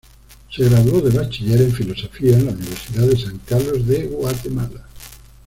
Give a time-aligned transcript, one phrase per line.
[0.49, 4.87] Se graduó de Bachiller en Filosofía en la Universidad de San Carlos de Guatemala.